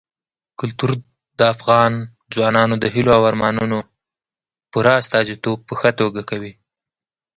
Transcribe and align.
کلتور 0.59 0.91
د 1.39 1.41
افغان 1.53 1.93
ځوانانو 2.33 2.75
د 2.79 2.85
هیلو 2.93 3.11
او 3.17 3.21
ارمانونو 3.29 3.79
پوره 4.71 4.93
استازیتوب 5.01 5.57
په 5.67 5.73
ښه 5.79 5.91
توګه 5.99 6.21
کوي. 6.29 6.53